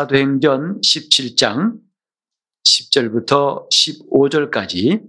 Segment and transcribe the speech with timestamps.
[0.00, 1.74] 사도행전 17장
[2.64, 5.02] 10절부터 15절까지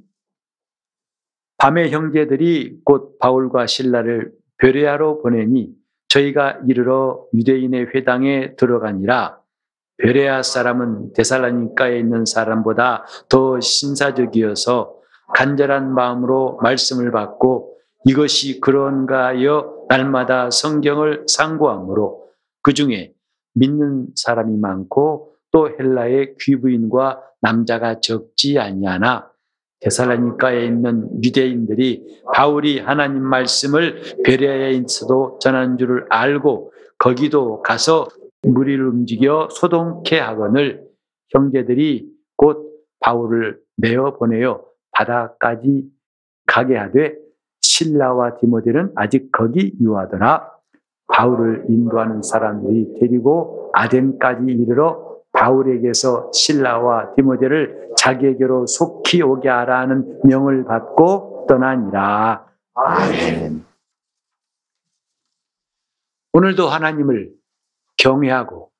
[1.57, 5.69] 밤에 형제들이 곧 바울과 신라를 베레아로 보내니
[6.09, 9.39] 저희가 이르러 유대인의 회당에 들어가니라.
[9.97, 14.95] 베레아 사람은 데살라니카에 있는 사람보다 더 신사적이어서
[15.35, 22.25] 간절한 마음으로 말씀을 받고 이것이 그런가 하여 날마다 성경을 상고하므로
[22.63, 23.13] 그 중에
[23.53, 29.29] 믿는 사람이 많고 또 헬라의 귀부인과 남자가 적지 아니하나
[29.81, 38.07] 데살라니카에 있는 유대인들이 바울이 하나님 말씀을 베레아에 있어도 전한 줄을 알고 거기도 가서
[38.43, 40.87] 무리를 움직여 소동케 하거늘
[41.29, 42.07] 형제들이
[42.37, 45.85] 곧 바울을 내어 보내어 바다까지
[46.45, 47.15] 가게 하되
[47.61, 50.51] 신라와 디모데는 아직 거기 유하더라
[51.11, 61.45] 바울을 인도하는 사람들이 데리고 아덴까지 이르러 바울에게서 신라와 디모데를 자기에게로 속히 오게 하라는 명을 받고
[61.47, 62.45] 떠나니라.
[62.73, 63.65] 아멘.
[66.33, 67.31] 오늘도 하나님을
[67.97, 68.71] 경외하고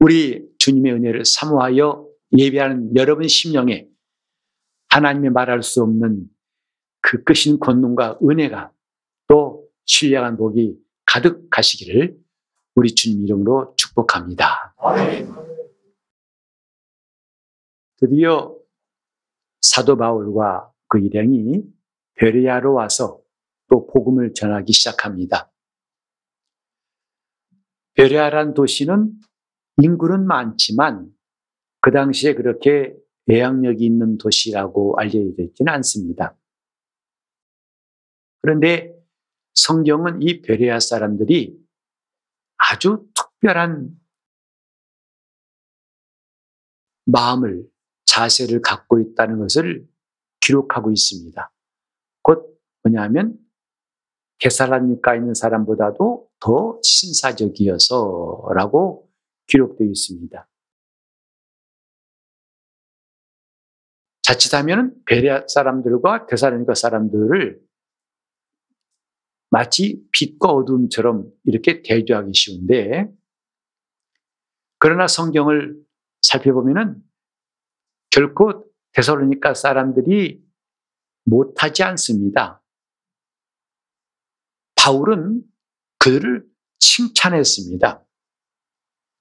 [0.00, 3.86] 우리 주님의 은혜를 사모하여 예배하는 여러분 심령에
[4.90, 6.24] 하나님의 말할 수 없는
[7.00, 8.72] 그 끝인 권능과 은혜가
[9.28, 12.18] 또 신령한 복이 가득하시기를
[12.74, 14.74] 우리 주님 이름으로 축복합니다.
[17.96, 18.54] 드디어
[19.60, 21.62] 사도 바울과 그 일행이
[22.14, 23.20] 베레아로 와서
[23.68, 25.50] 또 복음을 전하기 시작합니다.
[27.94, 29.12] 베레아란 도시는
[29.82, 31.10] 인구는 많지만
[31.80, 32.94] 그 당시에 그렇게
[33.26, 36.36] 외향력이 있는 도시라고 알려져 있지는 않습니다.
[38.42, 38.95] 그런데
[39.56, 41.58] 성경은 이 베레아 사람들이
[42.58, 43.90] 아주 특별한
[47.06, 47.66] 마음을,
[48.04, 49.86] 자세를 갖고 있다는 것을
[50.40, 51.52] 기록하고 있습니다.
[52.22, 53.38] 곧 뭐냐면
[54.38, 59.10] 게살라니까 있는 사람보다도 더 신사적이어서 라고
[59.46, 60.48] 기록되어 있습니다.
[64.22, 67.65] 자칫하면 베레아 사람들과 데살로니가 사람들을
[69.56, 73.08] 마치 빛과 어둠처럼 이렇게 대조하기 쉬운데
[74.78, 75.82] 그러나 성경을
[76.20, 77.02] 살펴보면은
[78.10, 80.44] 결코 데살로니가 사람들이
[81.24, 82.62] 못하지 않습니다.
[84.74, 85.42] 바울은
[86.00, 86.46] 그들을
[86.78, 88.04] 칭찬했습니다.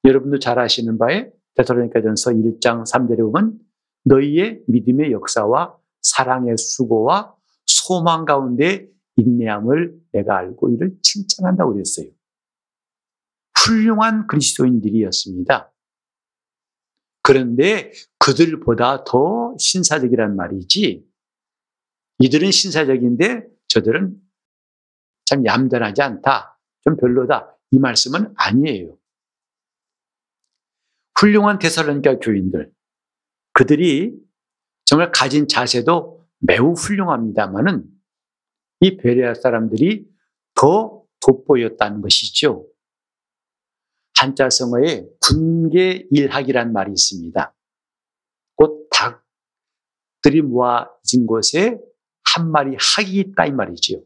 [0.03, 3.57] 여러분도 잘 아시는 바에 데살로니가전서 1장 3절에 보면
[4.03, 7.33] 너희의 믿음의 역사와 사랑의 수고와
[7.65, 12.07] 소망 가운데 인내함을 내가 알고 이를 칭찬한다고 그랬어요.
[13.57, 15.71] 훌륭한 그리스도인들이었습니다.
[17.21, 21.05] 그런데 그들보다 더 신사적이란 말이지.
[22.19, 24.15] 이들은 신사적인데 저들은
[25.25, 26.59] 참 얌전하지 않다.
[26.83, 27.57] 좀 별로다.
[27.71, 28.97] 이 말씀은 아니에요.
[31.19, 32.71] 훌륭한 데살로니가 교인들.
[33.53, 34.13] 그들이
[34.85, 37.94] 정말 가진 자세도 매우 훌륭합니다만은
[38.85, 40.05] 이 베레아 사람들이
[40.53, 42.67] 더 돋보였다는 것이죠.
[44.19, 47.55] 한자성어에 군계일학이란 말이 있습니다.
[48.55, 51.79] 곧 닭들이 모아진 곳에
[52.35, 54.01] 한 마리 학이 있다 이 말이지요.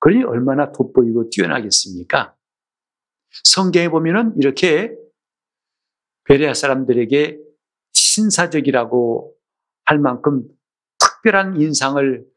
[0.00, 2.36] 그러니 얼마나 돋보이고 뛰어나겠습니까?
[3.44, 4.94] 성경에 보면은 이렇게
[6.24, 7.38] 베레아 사람들에게
[7.92, 9.34] 신사적이라고
[9.86, 10.46] 할 만큼
[10.98, 12.31] 특별한 인상을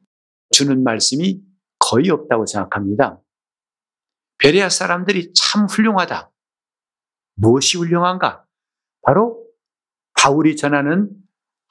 [0.55, 1.41] 주는 말씀이
[1.79, 3.21] 거의 없다고 생각합니다.
[4.37, 6.31] 베레아 사람들이 참 훌륭하다.
[7.35, 8.45] 무엇이 훌륭한가?
[9.01, 9.45] 바로
[10.17, 11.11] 바울이 전하는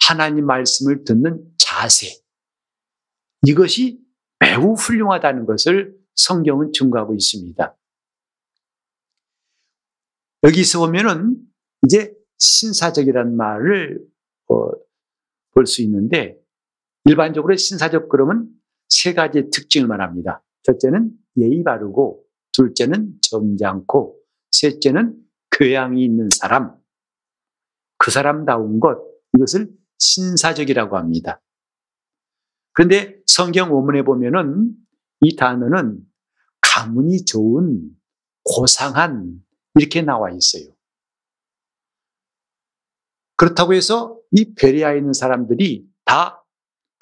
[0.07, 2.09] 하나님 말씀을 듣는 자세.
[3.47, 4.01] 이것이
[4.39, 7.77] 매우 훌륭하다는 것을 성경은 증거하고 있습니다.
[10.43, 11.39] 여기서 보면은
[11.87, 14.07] 이제 신사적이라는 말을
[14.51, 14.71] 어,
[15.53, 16.39] 볼수 있는데
[17.07, 18.51] 일반적으로 신사적 그러면
[18.89, 20.43] 세 가지 특징을 말합니다.
[20.63, 24.19] 첫째는 예의 바르고, 둘째는 점잖고,
[24.53, 25.17] 셋째는
[25.51, 26.77] 교양이 있는 사람.
[27.99, 28.99] 그 사람다운 것,
[29.35, 31.41] 이것을 신사적이라고 합니다.
[32.73, 34.73] 그런데 성경 원문에 보면은
[35.21, 36.01] 이 단어는
[36.61, 37.91] 가문이 좋은,
[38.45, 39.41] 고상한,
[39.77, 40.75] 이렇게 나와 있어요.
[43.37, 46.45] 그렇다고 해서 이 베리아에 있는 사람들이 다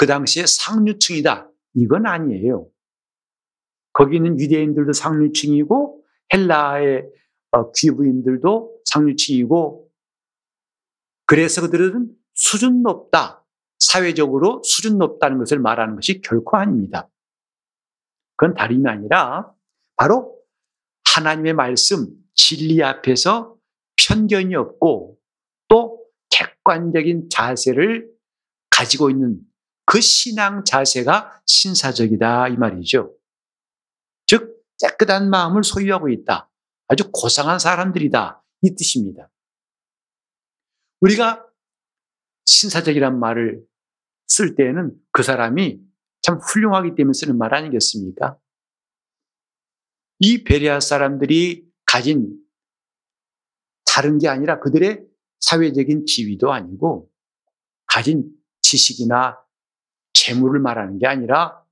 [0.02, 1.49] 그 당시에 상류층이다.
[1.75, 2.69] 이건 아니에요.
[3.93, 6.03] 거기 있는 유대인들도 상류층이고
[6.33, 7.09] 헬라의
[7.53, 9.91] 어, 귀부인들도 상류층이고
[11.27, 13.45] 그래서 그들은 수준 높다.
[13.79, 17.09] 사회적으로 수준 높다는 것을 말하는 것이 결코 아닙니다.
[18.37, 19.53] 그건 다름이 아니라
[19.97, 20.39] 바로
[21.05, 23.57] 하나님의 말씀, 진리 앞에서
[23.97, 25.19] 편견이 없고
[25.69, 28.11] 또 객관적인 자세를
[28.71, 29.41] 가지고 있는
[29.93, 33.15] 그 신앙 자세가 신사적이다 이 말이죠.
[34.27, 36.50] 즉 깨끗한 마음을 소유하고 있다.
[36.89, 39.31] 아주 고상한 사람들이다 이 뜻입니다.
[41.00, 41.47] 우리가
[42.47, 43.62] 신사적이란 말을
[44.29, 45.83] 쓸 때에는 그 사람이
[46.23, 48.39] 참 훌륭하기 때문에 쓰는 말 아니겠습니까?
[50.21, 52.35] 이 베리아 사람들이 가진
[53.85, 55.05] 다른 게 아니라 그들의
[55.41, 57.11] 사회적인 지위도 아니고
[57.85, 59.43] 가진 지식이나
[60.12, 61.62] 재물을 말하는 게 아니라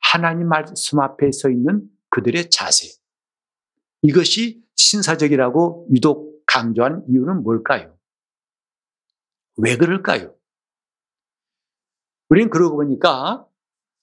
[0.00, 2.88] 하나님 말씀 앞에 서 있는 그들의 자세.
[4.02, 7.96] 이것이 신사적이라고 유독 강조한 이유는 뭘까요?
[9.56, 10.34] 왜 그럴까요?
[12.28, 13.46] 우리는 그러고 보니까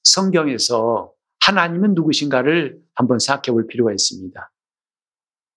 [0.03, 4.51] 성경에서 하나님은 누구신가를 한번 생각해 볼 필요가 있습니다.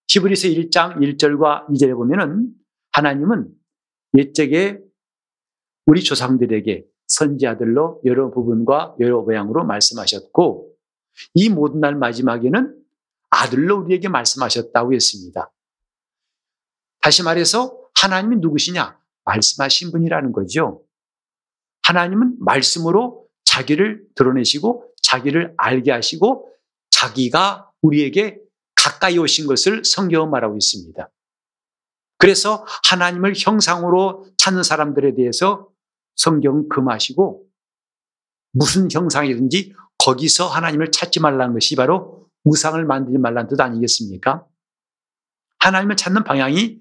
[0.09, 2.53] 히브리서 1장 1절과 2절에 보면은
[2.93, 3.49] 하나님은
[4.17, 4.79] 옛적에
[5.87, 10.73] 우리 조상들에게 선지자들로 여러 부분과 여러 모양으로 말씀하셨고
[11.35, 12.77] 이 모든 날 마지막에는
[13.31, 15.53] 아들로 우리에게 말씀하셨다고 했습니다.
[17.01, 18.99] 다시 말해서 하나님이 누구시냐?
[19.25, 20.83] 말씀하신 분이라는 거죠.
[21.83, 26.49] 하나님은 말씀으로 자기를 드러내시고 자기를 알게 하시고
[26.91, 28.39] 자기가 우리에게
[28.75, 31.11] 가까이 오신 것을 성경은 말하고 있습니다.
[32.19, 35.69] 그래서 하나님을 형상으로 찾는 사람들에 대해서
[36.17, 37.47] 성경은 금하시고
[38.53, 44.47] 무슨 형상이든지 거기서 하나님을 찾지 말라는 것이 바로 우상을 만들지 말라는 뜻 아니겠습니까?
[45.61, 46.81] 하나님을 찾는 방향이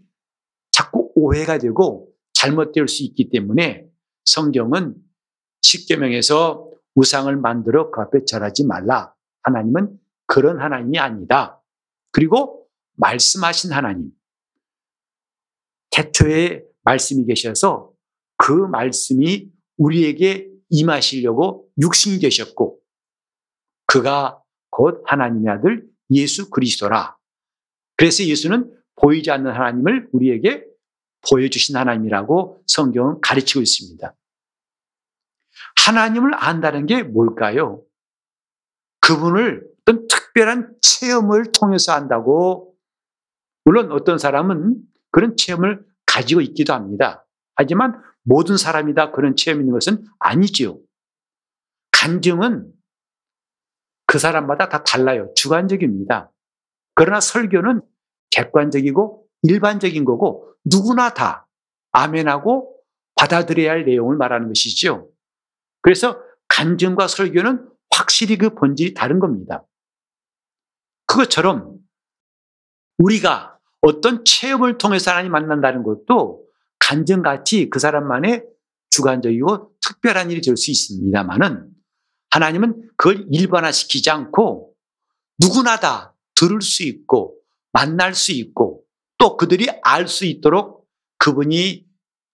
[0.72, 3.86] 자꾸 오해가 되고 잘못될 수 있기 때문에
[4.26, 4.96] 성경은
[5.62, 9.14] 십계명에서 우상을 만들어 그 앞에 절하지 말라.
[9.44, 11.62] 하나님은 그런 하나님이 아니다.
[12.12, 14.12] 그리고 말씀하신 하나님.
[15.92, 17.89] 태초에 말씀이 계셔서
[18.40, 22.80] 그 말씀이 우리에게 임하시려고 육신이 되셨고
[23.86, 27.18] 그가 곧 하나님의 아들 예수 그리스도라.
[27.98, 30.66] 그래서 예수는 보이지 않는 하나님을 우리에게
[31.30, 34.16] 보여주신 하나님이라고 성경은 가르치고 있습니다.
[35.86, 37.84] 하나님을 안다는 게 뭘까요?
[39.02, 42.74] 그분을 어떤 특별한 체험을 통해서 안다고
[43.66, 44.78] 물론 어떤 사람은
[45.12, 47.26] 그런 체험을 가지고 있기도 합니다.
[47.56, 50.78] 하지만 모든 사람이 다 그런 체험이 있는 것은 아니지요.
[51.92, 52.72] 간증은
[54.06, 55.34] 그 사람마다 다 달라요.
[55.36, 56.32] 주관적입니다.
[56.94, 57.82] 그러나 설교는
[58.30, 61.48] 객관적이고 일반적인 거고 누구나 다
[61.92, 62.78] 아멘하고
[63.16, 65.10] 받아들여야 할 내용을 말하는 것이죠.
[65.82, 69.66] 그래서 간증과 설교는 확실히 그 본질이 다른 겁니다.
[71.08, 71.80] 그것처럼
[73.00, 76.49] 우리가 어떤 체험을 통해서 하나님 만난다는 것도
[76.90, 78.46] 간증같이 그 사람만의
[78.90, 81.70] 주관적이고 특별한 일이 될 수 있습니다만은
[82.32, 84.74] 하나님은 그걸 일반화시키지 않고
[85.40, 87.38] 누구나 다 들을 수 있고
[87.72, 88.84] 만날 수 있고
[89.20, 90.88] 또 그들이 알 수 있도록
[91.20, 91.86] 그분이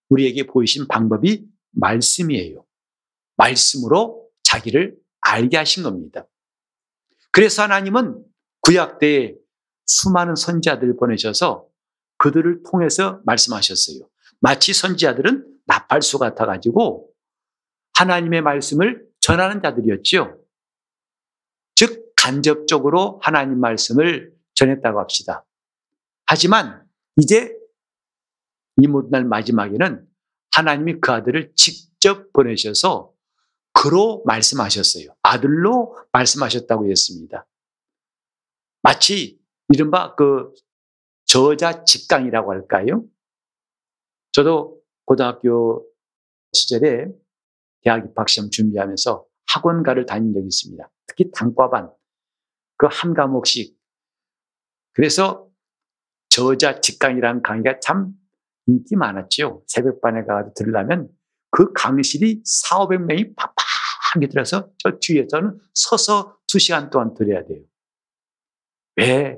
[0.09, 2.63] 우리에게 보이신 방법이 말씀이에요.
[3.35, 6.25] 말씀으로 자기를 알게 하신 겁니다.
[7.31, 8.23] 그래서 하나님은
[8.61, 9.33] 구약 때에
[9.85, 11.67] 수많은 선지자들을 보내셔서
[12.19, 14.07] 그들을 통해서 말씀하셨어요.
[14.45, 17.09] 마치 선지자들은 나팔수 같아가지고
[17.95, 20.39] 하나님의 말씀을 전하는 자들이었죠.
[21.73, 25.43] 즉, 간접적으로 하나님 말씀을 전했다고 합시다.
[26.27, 26.87] 하지만
[27.17, 27.57] 이제
[28.77, 30.07] 이 모든 날 마지막에는
[30.51, 33.13] 하나님이 그 아들을 직접 보내셔서
[33.73, 35.07] 그로 말씀하셨어요.
[35.23, 37.47] 아들로 말씀하셨다고 했습니다.
[38.83, 40.53] 마치 이른바 그
[41.25, 43.05] 저자 직강이라고 할까요?
[44.35, 45.87] 저도 고등학교
[46.51, 47.07] 시절에
[47.83, 50.91] 대학 입학시험 준비하면서 학원가를 다닌 적이 있습니다.
[51.07, 51.89] 특히 단과반
[52.75, 53.79] 그 한 과목씩
[54.91, 55.47] 그래서
[56.27, 58.11] 저자 직강이라는 강의가 참
[58.67, 59.63] 인기 많았죠.
[59.67, 61.07] 새벽반에 가서 들으려면
[61.49, 67.63] 그 강의실이 4, 500명이 팍팍하게 들어서 저 뒤에서는 서서 2시간 동안 들어야 돼요.
[68.97, 69.37] 왜?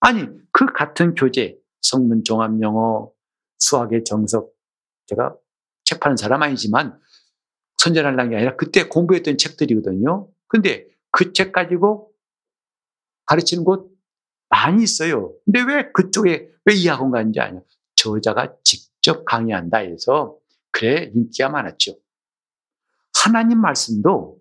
[0.00, 3.12] 아니, 그 같은 교재, 성문 종합 영어,
[3.60, 4.52] 수학의 정석,
[5.06, 5.36] 제가
[5.84, 7.00] 책 파는 사람 아니지만
[7.78, 10.28] 선전하려는 게 아니라 그때 공부했던 책들이거든요.
[10.48, 12.12] 근데 그 책 가지고
[13.26, 13.90] 가르치는 곳
[14.48, 15.34] 많이 있어요.
[15.44, 17.60] 근데 왜 그쪽에 왜 이 학원 가는지 아냐?
[17.96, 20.36] 저자가 직접 직접 강의한다 해서
[20.72, 21.96] 그래 인기가 많았죠.
[23.24, 24.38] 하나님 말씀도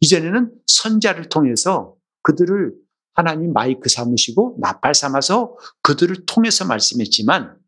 [0.00, 2.72] 이전에는 선자를 통해서 그들을
[3.12, 7.59] 하나님 마이크 삼으시고 나팔 삼아서 그들을 통해서 말씀했지만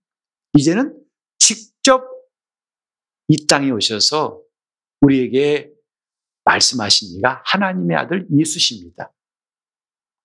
[0.55, 0.99] 이제는
[1.39, 2.05] 직접
[3.29, 4.43] 이 땅에 오셔서
[5.01, 5.71] 우리에게
[6.45, 9.13] 말씀하신 이가 하나님의 아들 예수십니다.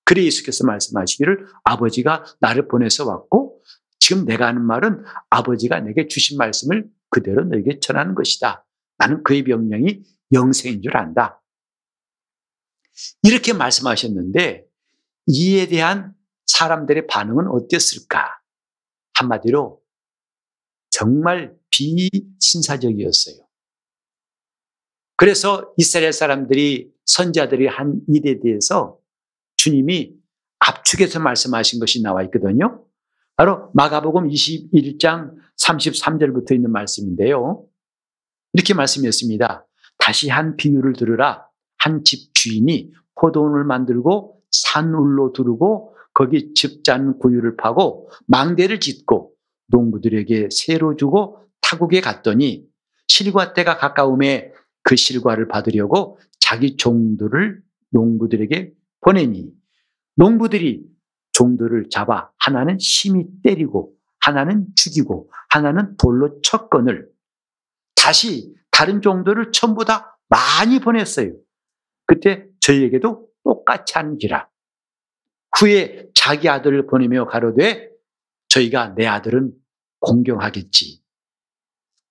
[0.04, 3.62] 그래 예수께서 말씀하시기를 아버지가 나를 보내서 왔고
[4.00, 8.66] 지금 내가 하는 말은 아버지가 내게 주신 말씀을 그대로 너에게 전하는 것이다.
[8.98, 10.04] 나는 그의 명령이
[10.34, 11.42] 영생인 줄 안다.
[13.24, 14.66] 이렇게 말씀하셨는데
[15.28, 16.14] 이에 대한
[16.46, 18.40] 사람들의 반응은 어땠을까?
[19.14, 19.82] 한마디로
[20.98, 23.36] 정말 비신사적이었어요.
[25.16, 28.98] 그래서 이스라엘 사람들이 선자들이 한 일에 대해서
[29.58, 30.16] 주님이
[30.60, 32.84] 압축해서 말씀하신 것이 나와 있거든요.
[33.36, 37.63] 바로 마가복음 21장 33절부터 있는 말씀인데요.
[38.54, 39.68] 이렇게 말씀했습니다.
[40.00, 41.46] 다시 한 비유를 들으라.
[41.77, 49.37] 한 집 주인이 포도원을 만들고 산울로 두르고 거기 즙잔 구유를 파고 망대를 짓고
[49.68, 52.66] 농부들에게 새로 주고 타국에 갔더니
[53.08, 54.52] 실과 때가 가까움에
[54.84, 58.72] 그 실과를 받으려고 자기 종들을 농부들에게
[59.02, 59.50] 보내니
[60.16, 60.84] 농부들이
[61.34, 67.10] 종들을 잡아 하나는 심히 때리고 하나는 죽이고 하나는 돌로 쳤건을
[67.96, 71.34] 다시 다른 종들을 전부 다 많이 보냈어요.
[72.06, 74.50] 그때 저희에게도 똑같이 하는지라.
[75.58, 77.90] 후에 자기 아들을 보내며 가로되
[78.50, 79.54] 저희가 내 아들은
[80.00, 81.04] 공경하겠지.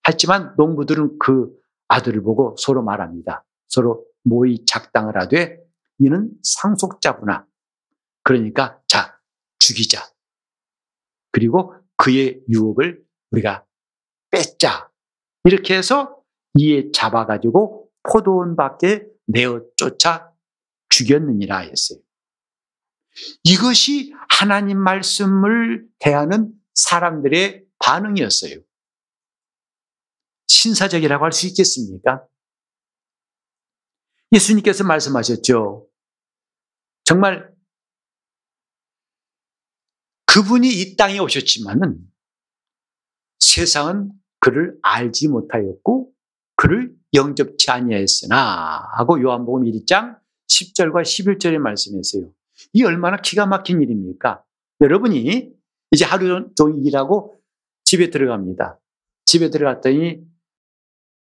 [0.02, 1.52] 하지만 농부들은 그
[1.88, 3.44] 아들을 보고 서로 말합니다.
[3.68, 5.58] 서로 모의 작당을 하되
[5.98, 7.46] 이는 상속자구나.
[8.22, 9.18] 그러니까 자
[9.58, 10.02] 죽이자.
[11.32, 13.64] 그리고 그의 유업을 우리가
[14.30, 14.90] 뺏자.
[15.44, 16.22] 이렇게 해서
[16.54, 20.32] 이에 잡아가지고 포도원 밖에 내어 쫓아
[20.88, 21.98] 죽였느니라 했어요.
[23.44, 28.60] 이것이 하나님 말씀을 대하는 사람들의 반응이었어요.
[30.48, 32.26] 신사적이라고 할 수 있겠습니까?
[34.32, 35.88] 예수님께서 말씀하셨죠.
[37.04, 37.54] 정말
[40.26, 41.98] 그분이 이 땅에 오셨지만은
[43.38, 46.12] 세상은 그를 알지 못하였고
[46.56, 50.18] 그를 영접치 아니하였으나 하고 요한복음 1장
[50.48, 52.32] 10절과 11절에 말씀했어요.
[52.76, 54.44] 이 얼마나 기가 막힌 일입니까?
[54.82, 55.50] 여러분이
[55.92, 57.40] 이제 하루 종일 일하고
[57.84, 58.78] 집에 들어갑니다.
[59.24, 60.20] 집에 들어갔더니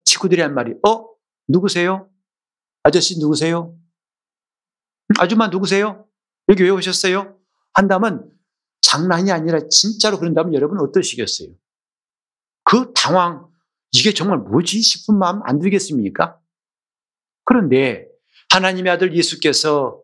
[0.05, 1.09] 친구들이 한 말이, 어?
[1.49, 2.11] 누구세요?
[2.83, 3.75] 아저씨 누구세요?
[5.19, 6.07] 아줌마 누구세요?
[6.51, 7.39] 여기 왜 오셨어요?
[7.73, 8.31] 한다면
[8.83, 11.49] 장난이 아니라 진짜로 그런다면 여러분 어떠시겠어요?
[12.65, 13.49] 그 당황,
[13.93, 16.39] 이게 정말 뭐지 싶은 마음 안 들겠습니까?
[17.45, 18.07] 그런데
[18.51, 20.03] 하나님의 아들 예수께서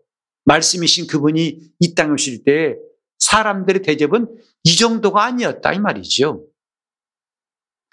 [0.55, 2.77] 말씀이신 그분이 이 땅에 오실 때
[3.19, 4.29] 사람들의 대접은
[4.63, 6.47] 이 정도가 아니었다 이 말이죠.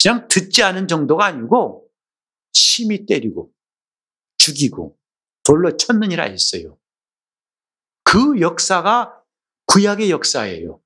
[0.01, 1.87] 그냥 듣지 않은 정도가 아니고
[2.53, 3.51] 심히 때리고
[4.37, 4.97] 죽이고
[5.43, 6.77] 돌로 쳤느니라 했어요.
[8.03, 9.19] 그 역사가
[9.67, 10.81] 구약의 역사예요.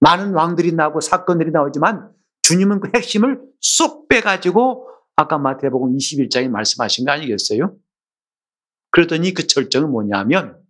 [0.00, 7.12] 많은 왕들이 나오고 사건들이 나오지만 주님은 그 핵심을 쏙 빼가지고 아까 마태복음 21장에 말씀하신 거
[7.12, 7.76] 아니겠어요?
[8.92, 10.62] 그러더니 그 절정은 뭐냐면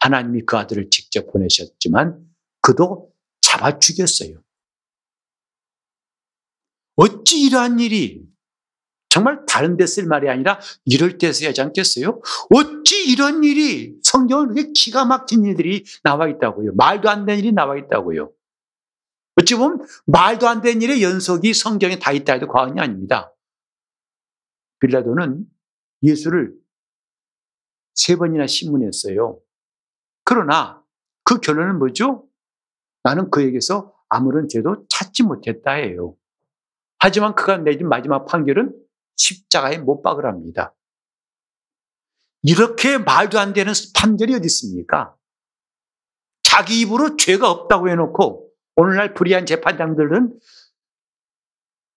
[0.00, 2.18] 하나님이 그 아들을 직접 보내셨지만
[2.60, 4.42] 그도 잡아 죽였어요.
[6.96, 8.22] 어찌 이러한 일이
[9.08, 12.20] 정말 다른 데 쓸 말이 아니라 이럴 때 써야지 않겠어요?
[12.50, 16.72] 어찌 이런 일이 성경은 그렇게 기가 막힌 일들이 나와 있다고요.
[16.74, 18.32] 말도 안 되는 일이 나와 있다고요.
[19.40, 23.32] 어찌 보면 말도 안 되는 일의 연속이 성경에 다 있다 해도 과언이 아닙니다.
[24.80, 25.44] 빌라도는
[26.02, 26.54] 예수를
[27.94, 29.40] 세 번이나 신문했어요.
[30.24, 30.82] 그러나
[31.24, 32.26] 그 결론은 뭐죠?
[33.02, 36.16] 나는 그에게서 아무런 죄도 찾지 못했다 해요.
[36.98, 38.74] 하지만 그가 내준 마지막 판결은
[39.16, 40.74] 십자가에 못 박으랍니다.
[42.42, 45.14] 이렇게 말도 안 되는 판결이 어디 있습니까?
[46.42, 50.38] 자기 입으로 죄가 없다고 해놓고 오늘날 불의한 재판장들은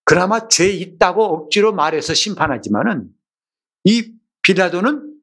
[0.06, 3.10] 그나마 죄 있다고 억지로 말해서 심판하지만은
[3.84, 5.17] 이 빌라도는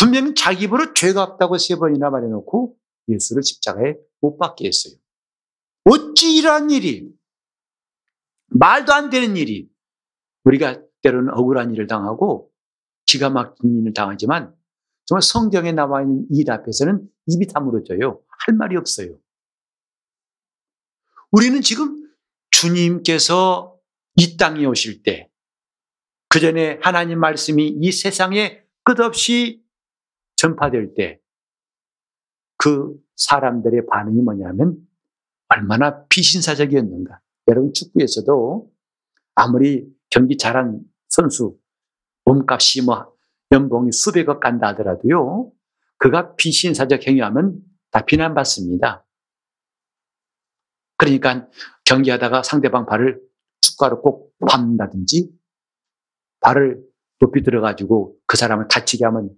[0.00, 2.74] 분명히 자기 입으로 죄가 없다고 세 번이나 말해놓고
[3.08, 4.94] 예수를 십자가에 못 박게 했어요.
[5.84, 7.12] 어찌 이러한 일이
[8.48, 9.68] 말도 안 되는 일이
[10.44, 12.50] 우리가 때로는 억울한 일을 당하고
[13.04, 14.54] 기가 막힌 일을 당하지만
[15.04, 18.22] 정말 성경에 나와 있는 일 앞에서는 입이 다물어져요.
[18.46, 19.18] 할 말이 없어요.
[21.30, 22.08] 우리는 지금
[22.50, 23.76] 주님께서
[24.16, 25.28] 이 땅에 오실 때,
[26.28, 29.59] 그 전에 하나님 말씀이 이 세상에 끝없이
[30.40, 31.20] 전파될 때,
[32.56, 34.78] 그 사람들의 반응이 뭐냐면,
[35.48, 37.20] 얼마나 비신사적이었는가.
[37.48, 38.70] 여러분, 축구에서도
[39.34, 41.58] 아무리 경기 잘한 선수,
[42.24, 43.12] 몸값이 뭐
[43.52, 45.52] 연봉이 수백억 간다 하더라도요,
[45.98, 49.04] 그가 비신사적 행위하면 다 비난받습니다.
[50.96, 51.48] 그러니까
[51.84, 53.20] 경기하다가 상대방 발을
[53.60, 55.30] 축구화로 꼭 밟는다든지
[56.40, 56.82] 발을
[57.18, 59.30] 높이 들어가지고 그 사람을 다치게 하면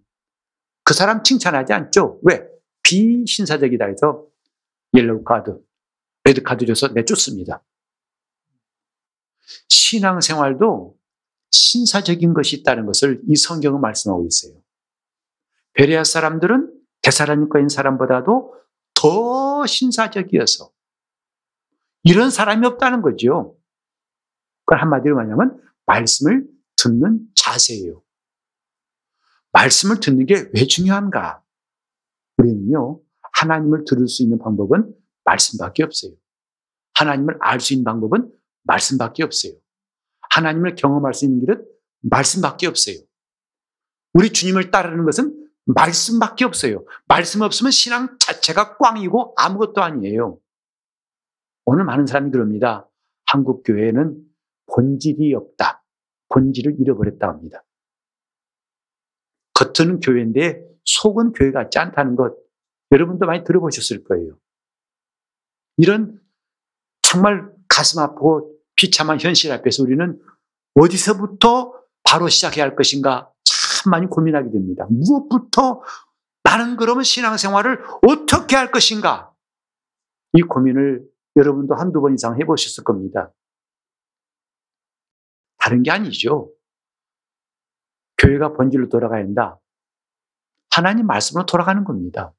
[0.85, 2.21] 그 사람 칭찬하지 않죠.
[2.23, 2.47] 왜?
[2.83, 4.27] 비신사적이다 해서
[4.95, 5.59] 옐로우 카드,
[6.25, 7.63] 레드 카드 줘서 내쫓습니다.
[9.69, 10.97] 신앙생활도
[11.51, 14.61] 신사적인 것이 있다는 것을 이 성경은 말씀하고 있어요.
[15.75, 16.73] 베뢰아 사람들은
[17.03, 18.55] 데살로니카인 사람보다도
[18.95, 20.71] 더 신사적이어서
[22.05, 23.57] 이런 사람이 없다는 거죠.
[24.65, 26.47] 그걸 한마디로 말하면 말씀을
[26.77, 28.03] 듣는 자세예요.
[29.53, 31.43] 말씀을 듣는 게 왜 중요한가?
[32.39, 33.01] 우리는요,
[33.35, 34.95] 하나님을 들을 수 있는 방법은
[35.25, 36.13] 말씀밖에 없어요.
[36.95, 38.31] 하나님을 알 수 있는 방법은
[38.65, 39.53] 말씀밖에 없어요.
[40.31, 41.65] 하나님을 경험할 수 있는 길은
[42.03, 42.97] 말씀밖에 없어요.
[44.15, 46.85] 우리 주님을 따르는 것은 말씀밖에 없어요.
[47.07, 50.39] 말씀 없으면 신앙 자체가 꽝이고 아무것도 아니에요.
[51.65, 52.89] 오늘 많은 사람이 그럽니다.
[53.27, 54.21] 한국 교회는
[54.75, 55.85] 본질이 없다.
[56.29, 57.63] 본질을 잃어버렸다 합니다.
[59.63, 62.37] 겉은 교회인데 속은 교회 같지 않다는 것
[62.91, 64.39] 여러분도 많이 들어보셨을 거예요.
[65.77, 66.21] 이런
[67.03, 70.21] 정말 가슴 아프고 비참한 현실 앞에서 우리는
[70.75, 74.87] 어디서부터 바로 시작해야 할 것인가 참 많이 고민하게 됩니다.
[74.91, 75.83] 무엇부터
[76.45, 79.33] 나는 그러면 신앙생활을 어떻게 할 것인가?
[80.35, 83.33] 이 고민을 여러분도 한두 번 이상 해보셨을 겁니다.
[85.59, 86.53] 다른 게 아니죠.
[88.19, 89.62] 교회가 본질로 돌아가야 한다.
[90.73, 92.33] 하나님 말씀으로 돌아가는 겁니다.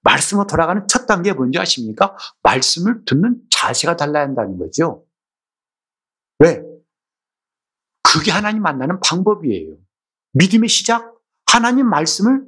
[0.00, 2.16] 말씀으로 돌아가는 첫 단계가 뭔지 아십니까?
[2.42, 5.06] 말씀을 듣는 자세가 달라야 한다는 거죠.
[6.40, 6.60] 왜?
[8.02, 9.76] 그게 하나님 만나는 방법이에요.
[10.32, 11.14] 믿음의 시작,
[11.46, 12.44] 하나님 말씀을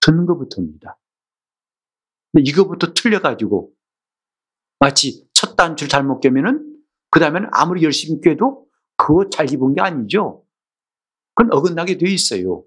[0.00, 0.98] 듣는 것부터입니다.
[2.38, 3.72] 이거부터 틀려가지고
[4.78, 10.44] 마치 첫 단추를 잘못 깨면은 그 다음에는 아무리 열심히 깨도 그거 잘 입은 게 아니죠.
[11.34, 12.64] 그건 어긋나게 돼 있어요.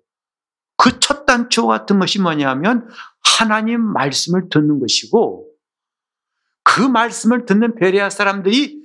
[1.29, 2.89] 단추 같은 것이 뭐냐면
[3.23, 5.47] 하나님 말씀을 듣는 것이고
[6.63, 8.81] 그 말씀을 듣는 베레아 사람들이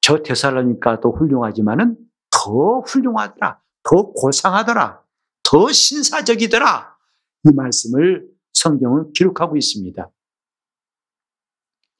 [0.00, 1.96] 저 데살로니카도 훌륭하지만은
[2.32, 3.60] 더 훌륭하더라.
[3.84, 5.00] 더 고상하더라.
[5.44, 6.96] 더 신사적이더라.
[7.44, 10.10] 이 말씀을 성경은 기록하고 있습니다.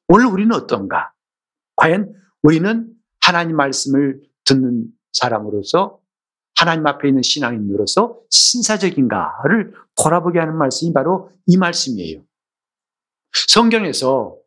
[0.09, 1.13] 오늘 우리는 어떤가?
[1.77, 6.01] 과연 우리는 하나님 말씀을 듣는 사람으로서
[6.57, 12.23] 하나님 앞에 있는 신앙인으로서 신사적인가를 돌아보게 하는 말씀이 바로 이 말씀이에요.
[13.47, 14.37] 성경에서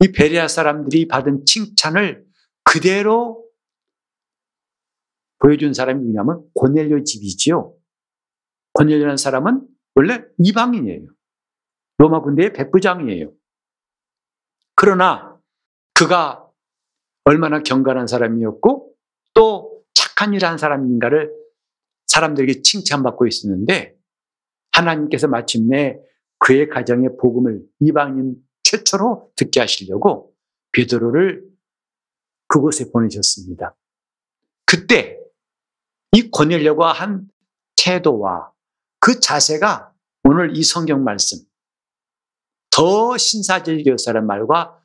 [0.00, 2.24] 이 베레아 사람들이 받은 칭찬을
[2.62, 3.44] 그대로
[5.38, 7.74] 보여준 사람이 누구냐면 고넬료 집이지요.
[8.74, 11.08] 고넬료라는 사람은 원래 이방인이에요.
[11.98, 13.32] 로마 군대의 백부장이에요.
[14.76, 15.36] 그러나
[15.94, 16.48] 그가
[17.24, 18.94] 얼마나 경건한 사람이었고
[19.34, 19.77] 또
[20.18, 21.32] 착한 일한 사람인가를
[22.08, 23.96] 사람들에게 칭찬받고 있었는데
[24.72, 25.96] 하나님께서 마침내
[26.38, 30.34] 그의 가정의 복음을 이방인 최초로 듣게 하시려고
[30.72, 31.44] 베드로를
[32.48, 33.76] 그곳에 보내셨습니다.
[34.66, 35.20] 그때
[36.12, 37.28] 이 권하려고 한
[37.76, 38.52] 태도와
[38.98, 39.92] 그 자세가
[40.24, 41.38] 오늘 이 성경 말씀
[42.70, 44.82] 더 신사적이었다는 말과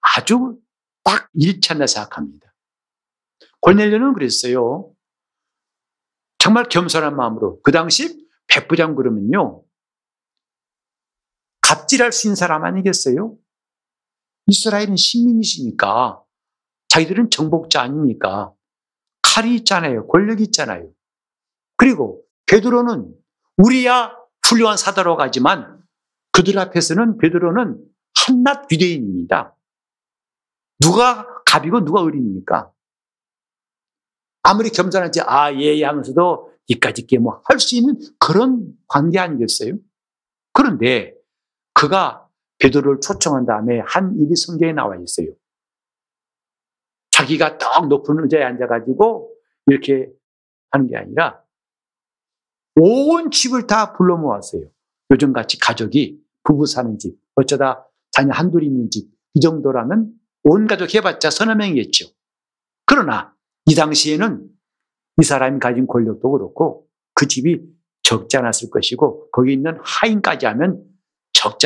[0.00, 0.58] 아주
[1.02, 2.53] 딱 일치한다 생각합니다.
[3.64, 4.92] 골넬료는 그랬어요.
[6.38, 9.64] 정말 겸손한 마음으로 그 당시 백부장 그러면요
[11.62, 13.38] 갑질할 수 있는 사람 아니겠어요?
[14.48, 16.22] 이스라엘은 식민이시니까
[16.88, 18.52] 자기들은 정복자 아닙니까?
[19.22, 20.06] 칼이 있잖아요.
[20.08, 20.92] 권력이 있잖아요.
[21.78, 23.14] 그리고 베드로는
[23.56, 24.14] 우리야
[24.46, 25.82] 훌륭한 사다로 가지만
[26.32, 27.82] 그들 앞에서는 베드로는
[28.14, 29.56] 한낱 유대인입니다.
[30.80, 32.73] 누가 갑이고 누가 을입니까?
[34.44, 39.74] 아무리 겸손한지 아, 예, 예 하면서도 이까짓 게 뭐 할 수 있는 그런 관계 아니겠어요?
[40.52, 41.14] 그런데
[41.74, 42.28] 그가
[42.58, 45.34] 베드로를 초청한 다음에 한 일이 성경에 나와 있어요.
[47.10, 49.34] 자기가 떡 높은 의자에 앉아가지고
[49.66, 50.08] 이렇게
[50.70, 51.42] 하는 게 아니라
[52.76, 54.62] 온 집을 다 불러 모았어요.
[55.10, 60.12] 요즘같이 가족이 부부 사는 집, 어쩌다 자녀 한둘 있는 집, 이 정도라면
[60.44, 62.06] 온 가족 해봤자 서너 명이겠죠.
[62.86, 63.34] 그러나
[63.66, 64.48] 이 당시에는
[65.20, 67.62] 이 사람이 가진 권력도 그렇고 그 집이
[68.02, 70.84] 적지 않았을 것이고 거기 있는 하인까지 하면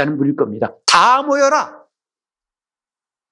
[0.01, 0.77] 않은 물일 겁니다.
[0.87, 1.87] 다 모여라.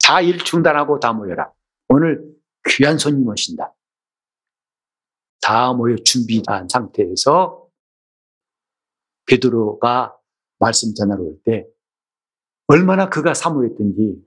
[0.04, 1.52] 다 일 중단하고 다 모여라.
[1.88, 2.24] 오늘
[2.68, 3.74] 귀한 손님 오신다.
[5.40, 7.66] 다 모여 준비한 상태에서
[9.26, 10.16] 베드로가
[10.58, 11.66] 말씀 전하러 올 때
[12.68, 14.24] 얼마나 그가 사모했던지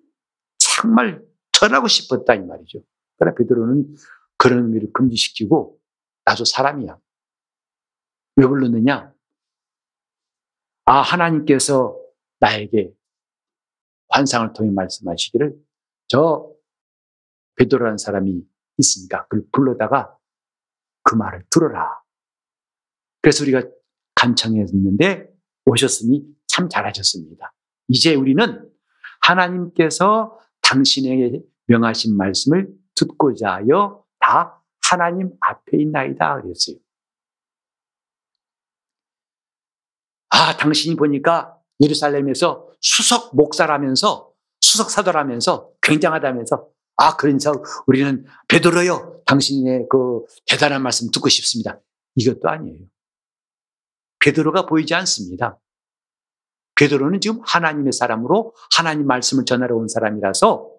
[0.57, 1.21] 정말
[1.53, 2.79] 전하고 싶었다 이 말이죠.
[3.17, 3.95] 그러나 베드로는
[4.39, 5.79] 그런 의미를 금지시키고
[6.25, 6.97] 나도 사람이야.
[8.37, 9.13] 왜 불렀느냐?
[10.85, 11.99] 아 하나님께서
[12.39, 12.91] 나에게
[14.09, 15.55] 환상을 통해 말씀하시기를
[16.07, 16.51] 저
[17.55, 18.41] 베드로라는 사람이
[18.77, 20.17] 있으니까 그걸 불러다가
[21.03, 22.01] 그 말을 들어라.
[23.21, 23.63] 그래서 우리가
[24.15, 25.29] 간청했는데
[25.65, 27.53] 오셨으니 참 잘하셨습니다.
[27.89, 28.71] 이제 우리는
[29.21, 36.77] 하나님께서 당신에게 명하신 말씀을 듣고자 하여 다 하나님 앞에 있나이다 그랬어요.
[40.29, 47.53] 아, 당신이 보니까 예루살렘에서 수석 목사라면서 수석 사도라면서 굉장하다면서 아, 그러면서
[47.87, 51.79] 우리는 베드로요, 당신의 그 대단한 말씀 듣고 싶습니다.
[52.15, 52.77] 이것도 아니에요.
[54.19, 55.59] 베드로가 보이지 않습니다.
[56.75, 60.69] 베드로는 지금 하나님의 사람으로 하나님 말씀을 전하러 온 사람이라서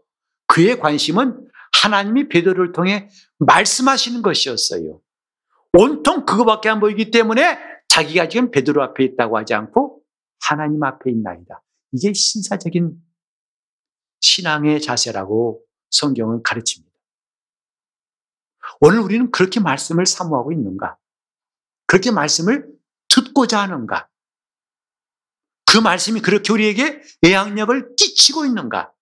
[0.46, 5.00] 그의 관심은 하나님이 베드로를 통해 말씀하시는 것이었어요.
[5.72, 10.02] 온통 그거밖에 안 보이기 때문에 자기가 지금 베드로 앞에 있다고 하지 않고
[10.40, 11.62] 하나님 앞에 있나이다.
[11.92, 12.96] 이게 신사적인
[14.20, 16.90] 신앙의 자세라고 성경은 가르칩니다.
[18.80, 20.96] 오늘 우리는 그렇게 말씀을 사모하고 있는가?
[21.86, 22.68] 그렇게 말씀을
[23.08, 24.08] 듣고자 하는가?
[25.70, 28.92] 그 말씀이 그렇게 우리에게 영향력을 끼치고 있는가?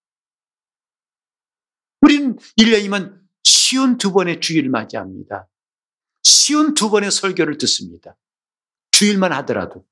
[2.00, 5.48] 우리는 1년이면 쉬운 두 번의 주일을 맞이합니다.
[6.22, 8.16] 쉬운 두 번의 설교를 듣습니다.
[8.92, 9.87] 주일만 하더라도.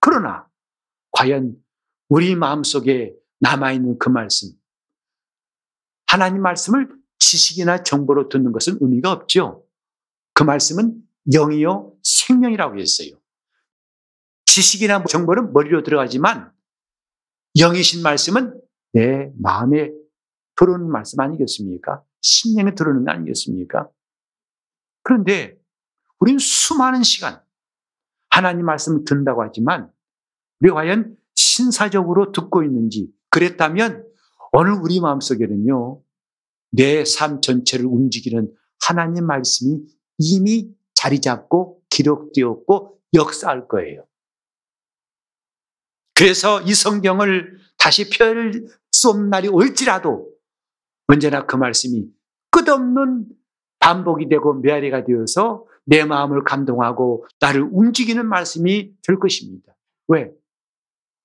[0.00, 0.48] 그러나
[1.12, 1.56] 과연
[2.08, 4.50] 우리 마음속에 남아있는 그 말씀,
[6.06, 9.66] 하나님 말씀을 지식이나 정보로 듣는 것은 의미가 없죠.
[10.32, 13.10] 그 말씀은 영이요 생명이라고 했어요.
[14.44, 16.52] 지식이나 정보는 머리로 들어가지만
[17.58, 18.60] 영이신 말씀은
[18.92, 19.90] 내 마음에
[20.56, 22.02] 들어오는 말씀 아니겠습니까?
[22.20, 23.88] 심령에 들어오는 거 아니겠습니까?
[25.02, 25.56] 그런데
[26.18, 27.40] 우리는 수많은 시간
[28.30, 29.90] 하나님 말씀을 듣는다고 하지만
[30.60, 34.06] 우리 과연 신사적으로 듣고 있는지 그랬다면
[34.52, 36.02] 오늘 우리 마음속에는요
[36.72, 39.80] 내 삶 전체를 움직이는 하나님 말씀이
[40.18, 44.04] 이미 자리 잡고 기록되었고 역사할 거예요.
[46.14, 50.30] 그래서 이 성경을 다시 펼 수 없는 날이 올지라도
[51.06, 52.08] 언제나 그 말씀이
[52.50, 53.26] 끝없는
[53.80, 59.74] 반복이 되고 메아리가 되어서 내 마음을 감동하고 나를 움직이는 말씀이 될 것입니다.
[60.08, 60.32] 왜?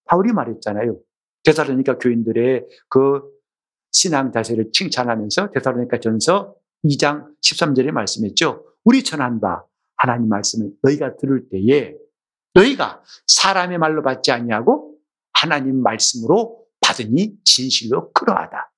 [0.06, 1.00] 바울이 말했잖아요.
[1.44, 3.22] 대사로니까 교인들의 그
[3.92, 8.66] 신앙 자세를 칭찬하면서 대사로니까 전서 2장 13절에 말씀했죠.
[8.84, 9.64] 우리 전한 바
[9.98, 11.96] 하나님 말씀을 너희가 들을 때에
[12.54, 14.96] 너희가 사람의 말로 받지 아니하고
[15.34, 18.71] 하나님 말씀으로 받으니 진실로 그러하다.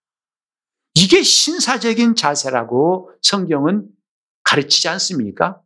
[1.14, 3.88] 이게 신사적인 자세라고 성경은
[4.44, 5.62] 가르치지 않습니까?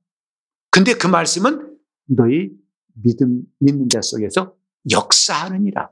[0.71, 1.77] 근데 그 말씀은
[2.09, 2.49] 너희
[2.95, 4.55] 믿음, 믿는 자 속에서
[4.91, 5.89] 역사하느니라.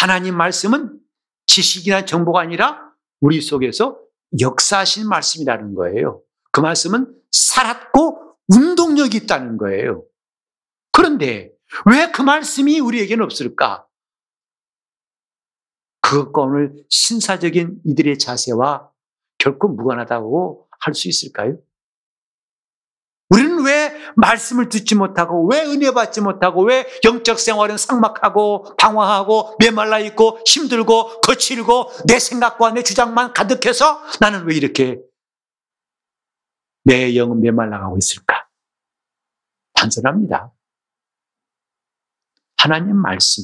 [0.00, 1.00] 하나님 말씀은
[1.46, 3.98] 지식이나 정보가 아니라 우리 속에서
[4.38, 6.22] 역사하신 말씀이라는 거예요.
[6.52, 10.04] 그 말씀은 살았고 운동력이 있다는 거예요.
[10.92, 11.50] 그런데
[11.86, 13.85] 왜 그 말씀이 우리에게는 없을까?
[16.06, 18.90] 그것과 오늘 신사적인 이들의 자세와
[19.38, 21.58] 결코 무관하다고 할 수 있을까요?
[23.28, 29.98] 우리는 왜 말씀을 듣지 못하고, 왜 은혜 받지 못하고, 왜 영적 생활은 상막하고, 방황하고, 메말라
[29.98, 35.00] 있고, 힘들고, 거칠고, 내 생각과 내 주장만 가득해서 나는 왜 이렇게
[36.84, 38.46] 내 영은 메말라가고 있을까?
[39.72, 40.52] 단순합니다.
[42.58, 43.42] 하나님 말씀,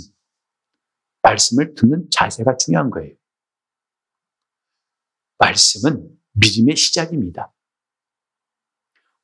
[1.23, 3.15] 말씀을 듣는 자세가 중요한 거예요.
[5.39, 7.53] 말씀은 믿음의 시작입니다.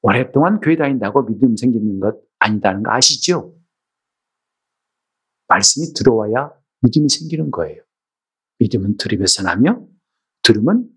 [0.01, 3.57] 오랫동안 교회 다닌다고 믿음 생기는 것 아니다는 거 아시죠?
[5.49, 7.83] 말씀이 들어와야 믿음이 생기는 거예요.
[8.59, 9.87] 믿음은 들음에서 나며
[10.43, 10.89] 들음은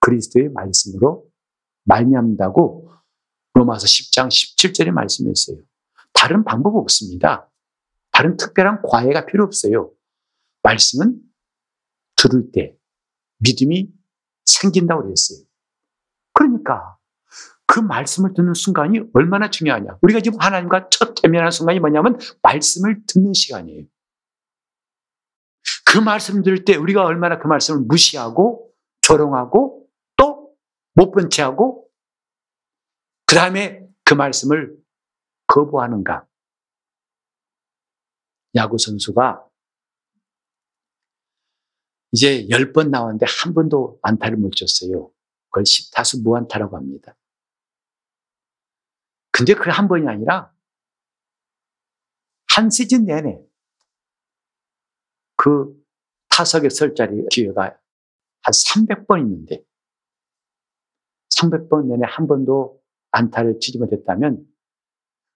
[0.00, 1.28] 그리스도의 말씀으로
[1.84, 2.90] 말미암다고
[3.54, 5.58] 로마서 10장 17절에 말씀했어요.
[6.12, 7.50] 다른 방법 없습니다.
[8.10, 9.92] 다른 특별한 과외가 필요 없어요.
[10.66, 11.20] 말씀은
[12.16, 12.76] 들을 때
[13.38, 13.92] 믿음이
[14.44, 15.46] 생긴다고 그랬어요.
[16.32, 16.98] 그러니까
[17.66, 19.98] 그 말씀을 듣는 순간이 얼마나 중요하냐.
[20.02, 23.84] 우리가 지금 하나님과 첫 대면하는 순간이 뭐냐면 말씀을 듣는 시간이에요.
[25.84, 30.52] 그 말씀 들을 때 우리가 얼마나 그 말씀을 무시하고 조롱하고 또
[30.94, 31.88] 못본 채하고
[33.26, 34.76] 그 다음에 그 말씀을
[35.46, 36.26] 거부하는가.
[38.54, 39.45] 야구 선수가
[42.16, 45.12] 이제 열 번 나왔는데 한 번도 안타를 못 쳤어요.
[45.50, 47.14] 그걸 10타수 무안타라고 합니다.
[49.32, 50.50] 근데 그 한 번이 아니라
[52.48, 53.38] 한 시즌 내내
[55.36, 55.76] 그
[56.30, 59.62] 타석에 설 자리 기회가 한 300번 있는데
[61.38, 64.42] 300번 내내 한 번도 안타를 치지 못했다면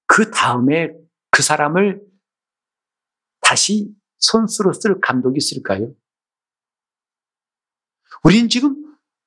[0.07, 0.97] 그 다음에
[1.31, 2.01] 그 사람을
[3.43, 5.95] 다시 선수로 쓸 감독이 있을까요?
[8.25, 8.77] 우린 지금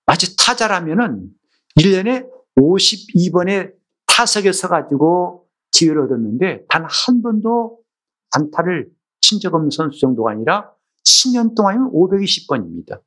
[0.06, 1.30] 마치 타자라면은
[1.80, 2.28] 1년에
[2.58, 3.74] 52번의
[4.06, 7.80] 타석에 서가지고 기회를 얻었는데 단 한 번도
[8.32, 8.90] 안타를
[9.22, 10.72] 친 적 없는 선수 정도가 아니라
[11.06, 13.02] 10년 동안이면 520번입니다.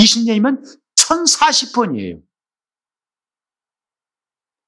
[0.00, 0.62] 20년이면
[0.96, 2.22] 1040번이에요.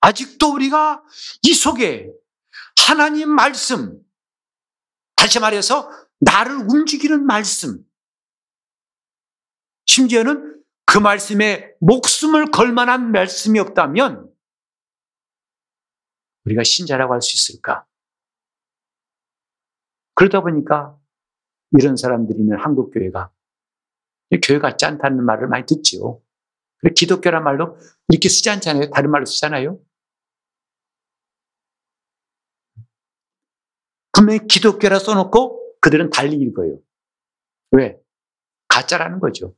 [0.00, 1.02] 아직도 우리가
[1.42, 2.10] 이 속에
[2.86, 4.00] 하나님 말씀,
[5.16, 5.90] 다시 말해서
[6.20, 7.84] 나를 움직이는 말씀,
[9.86, 14.32] 심지어는 그 말씀에 목숨을 걸 만한 말씀이 없다면
[16.44, 17.86] 우리가 신자라고 할 수 있을까?
[20.14, 20.98] 그러다 보니까
[21.72, 23.32] 이런 사람들이 있는 한국교회가
[24.42, 26.22] 교회가 짠다는 말을 많이 듣지요.
[26.94, 28.90] 기독교란 말로 이렇게 쓰지 않잖아요.
[28.90, 29.80] 다른 말로 쓰잖아요.
[34.12, 36.78] 분명히 기독교라 써놓고 그들은 달리 읽어요.
[37.72, 38.00] 왜?
[38.68, 39.54] 가짜라는 거죠.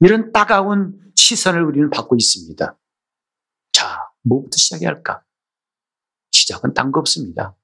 [0.00, 2.78] 이런 따가운 시선을 우리는 받고 있습니다.
[3.72, 5.22] 자, 뭐부터 시작해야 할까?
[6.32, 7.56] 시작은 딴 거 없습니다.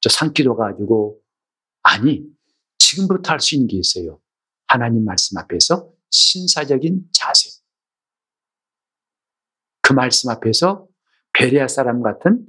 [0.00, 1.20] 저 산기도 가지고
[1.82, 2.24] 아니
[2.78, 4.20] 지금부터 할 수 있는 게 있어요.
[4.68, 7.50] 하나님 말씀 앞에서 신사적인 자세.
[9.82, 10.86] 그 말씀 앞에서
[11.32, 12.46] 베레아 사람 같은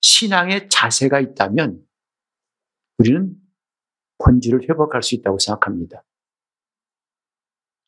[0.00, 1.84] 신앙의 자세가 있다면
[2.98, 3.34] 우리는
[4.18, 6.04] 본질을 회복할 수 있다고 생각합니다.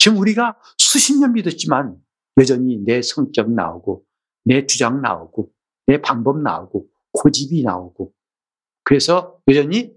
[0.01, 1.95] 지금 우리가 수십 년 믿었지만
[2.39, 4.03] 여전히 내 성격 나오고
[4.45, 5.51] 내 주장 나오고
[5.87, 8.13] 내 방법 나오고 고집이 나오고
[8.83, 9.93] 그래서 여전히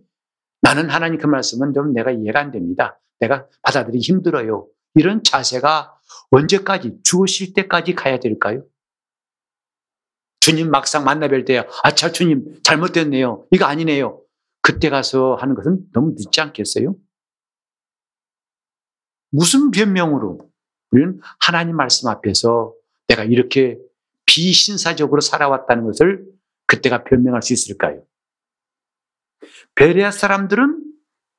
[0.62, 3.00] 나는 하나님 그 말씀은 좀 내가 이해가 안 됩니다.
[3.20, 4.68] 내가 받아들이기 힘들어요.
[4.96, 5.98] 이런 자세가
[6.32, 8.66] 언제까지 죽으실 때까지 가야 될까요?
[10.42, 13.48] 주님 막상 만나 뵐 때, 아차, 주님, 잘못됐네요.
[13.52, 14.22] 이거 아니네요.
[14.62, 16.96] 그때 가서 하는 것은 너무 늦지 않겠어요?
[19.34, 20.48] 무슨 변명으로
[20.92, 22.76] 우리는 하나님 말씀 앞에서
[23.08, 23.80] 내가 이렇게
[24.28, 26.24] 비신사적으로 살아왔다는 것을
[26.68, 28.04] 그때가 변명할 수 있을까요?
[29.74, 30.84] 베레아 사람들은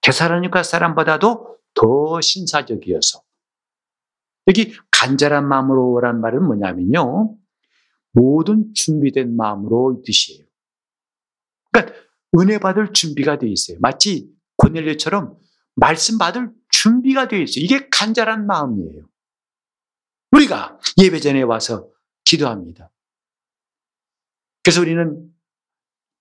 [0.01, 3.23] 데사로니카 사람보다도 더 신사적이어서
[4.49, 7.37] 여기 간절한 마음으로 오란 말은 뭐냐면요.
[8.13, 10.45] 모든 준비된 마음으로 이 뜻이에요.
[11.71, 11.95] 그러니까
[12.39, 13.79] 은혜 받을 준비가 되어 있어요.
[13.81, 15.39] 마치 고넬료처럼
[15.77, 16.51] 말씀 받을
[16.85, 17.65] 준비가 되어 있어요.
[17.65, 19.09] 이게 간절한 마음이에요.
[20.33, 21.89] 우리가 예배 전에 와서
[22.27, 22.91] 기도합니다.
[24.63, 25.33] 그래서 우리는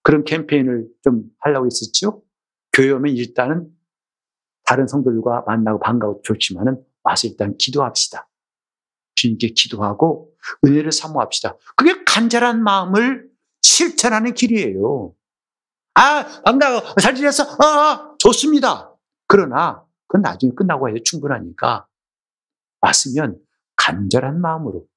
[0.04, 2.24] 그런 캠페인을 좀 하려고 했었죠.
[2.72, 3.68] 교회 오면 일단은
[4.64, 8.30] 다른 성도들과 만나고 반가워 좋지만은 와서 일단 기도합시다.
[9.16, 10.34] 주님께 기도하고
[10.66, 11.58] 은혜를 사모합시다.
[11.76, 13.30] 그게 간절한 마음을
[13.62, 15.14] 실천하는 길이에요.
[15.96, 16.96] 아, 반가워.
[17.02, 17.44] 잘 지냈어?
[17.44, 18.96] 어, 어, 좋습니다.
[19.28, 21.88] 그러나 그건 나중에 끝나고 해도 충분하니까
[22.82, 23.40] 왔으면
[23.78, 24.88] 간절한 마음으로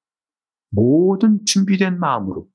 [0.69, 2.47] 모든 준비된 마음으로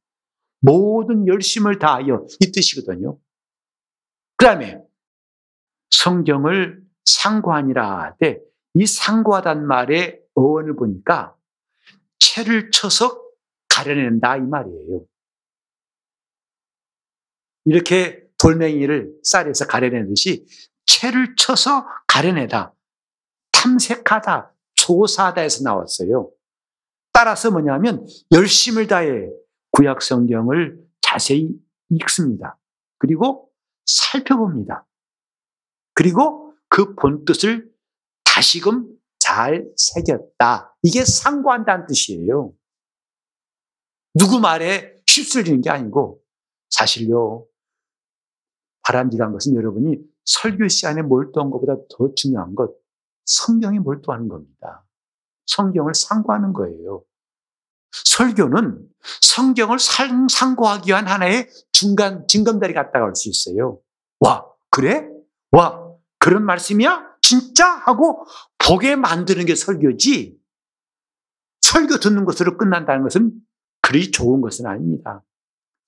[0.61, 3.19] 모든 열심을 다하여 이 뜻이거든요.
[4.37, 4.81] 그 다음에
[5.91, 11.37] 성경을 상고하니라 때이 상고하단 말의 어원을 보니까
[12.21, 13.21] 채를 쳐서
[13.69, 15.05] 가려낸다 이 말이에요.
[17.65, 20.47] 이렇게 돌멩이를 쌀에서 가려내듯이
[20.87, 22.75] 채를 쳐서 가려내다,
[23.53, 26.31] 탐색하다, 조사하다에서 나왔어요.
[27.13, 29.29] 따라서 뭐냐면 열심을 다해
[29.71, 31.51] 구약 성경을 자세히
[31.91, 32.59] 읽습니다.
[32.99, 33.51] 그리고
[33.87, 34.87] 살펴봅니다.
[35.95, 37.71] 그리고 그 본뜻을
[38.25, 40.75] 다시금 잘 새겼다.
[40.83, 42.53] 이게 상고한다는 뜻이에요.
[44.15, 46.23] 누구 말에 휩쓸리는 게 아니고
[46.71, 47.47] 사실요.
[48.85, 52.73] 바람직한 것은 여러분이 설교 시간에 몰두한 것보다 더 중요한 것
[53.25, 54.85] 성경에 몰두하는 겁니다.
[55.47, 57.05] 성경을 상고하는 거예요.
[57.93, 58.89] 설교는
[59.21, 63.81] 성경을 상고하기 위한 하나의 중간 징검다리 같다고 할 수 있어요.
[64.21, 65.09] 와, 그래?
[65.51, 67.17] 와, 그런 말씀이야?
[67.21, 67.67] 진짜?
[67.67, 68.25] 하고
[68.59, 70.39] 보게 만드는 게 설교지.
[71.61, 73.33] 설교 듣는 것으로 끝난다는 것은
[73.81, 75.23] 그리 좋은 것은 아닙니다.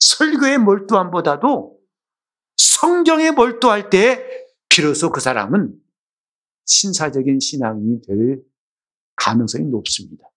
[0.01, 1.74] 설교에 몰두함보다도
[2.85, 5.75] 성경에 몰두할 때 비로소 그 사람은
[6.67, 8.43] 신사적인 신앙이 될
[9.17, 10.29] 가능성이 높습니다.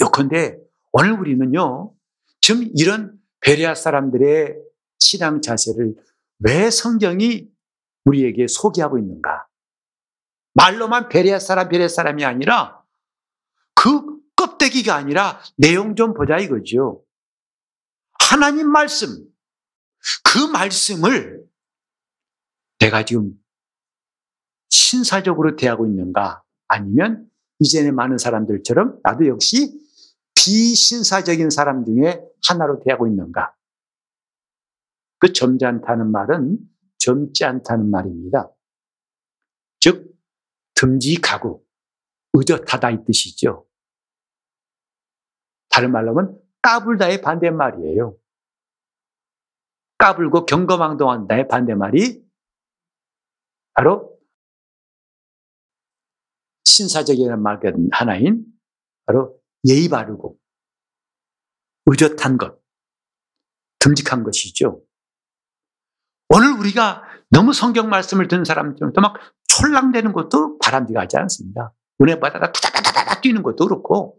[0.00, 0.58] 요컨대
[0.90, 1.94] 오늘 우리는요,
[2.40, 4.56] 지금 이런 베레아 사람들의
[4.98, 5.94] 신앙 자세를
[6.40, 7.48] 왜 성경이
[8.04, 9.46] 우리에게 소개하고 있는가?
[10.54, 12.82] 말로만 베레아 사람, 베레아 사람이 아니라
[13.72, 17.04] 그 껍데기가 아니라 내용 좀 보자 이거죠.
[18.18, 19.28] 하나님 말씀,
[20.24, 21.44] 그 말씀을
[22.78, 23.32] 내가 지금
[24.68, 26.42] 신사적으로 대하고 있는가?
[26.68, 29.80] 아니면 이전에 많은 사람들처럼 나도 역시
[30.34, 33.54] 비신사적인 사람 중에 하나로 대하고 있는가?
[35.18, 36.58] 그 점잖다는 말은
[36.98, 38.50] 젊지 않다는 말입니다.
[39.80, 40.14] 즉,
[40.74, 41.64] 듬직하고
[42.34, 43.66] 의젓하다 이 뜻이죠.
[45.68, 48.16] 다른 말로 하면 까불다의 반대말이에요.
[49.98, 52.22] 까불고 경거망동한다의 반대말이
[53.74, 54.16] 바로
[56.64, 57.60] 신사적인 말
[57.92, 58.44] 하나인
[59.06, 60.36] 바로 예의 바르고
[61.86, 62.58] 의젓한 것,
[63.78, 64.82] 듬직한 것이죠.
[66.28, 69.14] 오늘 우리가 너무 성경 말씀을 듣는 사람들도 막
[69.48, 71.72] 촐랑대는 것도 바람직하지 않습니다.
[72.02, 74.18] 은혜 받아다 투다다다다 뛰는 것도 그렇고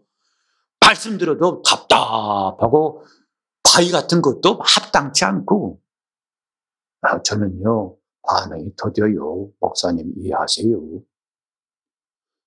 [0.80, 3.04] 말씀 들어도 답답하고
[3.78, 5.80] 바위 같은 것도 합당치 않고
[7.02, 10.80] 아, 저는요 반응이 더뎌요 목사님 이해하세요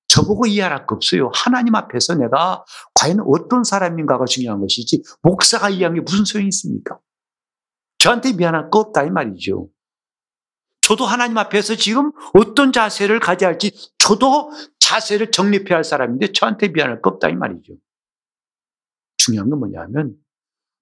[0.10, 1.32] 저보고 이해할 거 없어요.
[1.34, 2.66] 하나님 앞에서 내가
[2.96, 7.00] 과연 어떤 사람인가가 중요한 것이지 목사가 이해한 게 무슨 소용이 있습니까?
[7.98, 9.70] 저한테 미안할 거 없다 이 말이죠.
[10.82, 17.02] 저도 하나님 앞에서 지금 어떤 자세를 가져야 할지 저도 자세를 정립해야 할 사람인데 저한테 미안할
[17.02, 17.76] 거 없다 이 말이죠.
[19.16, 20.21] 중요한 건 뭐냐면